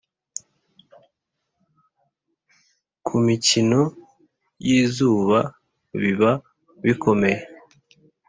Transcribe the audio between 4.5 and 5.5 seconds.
yizuba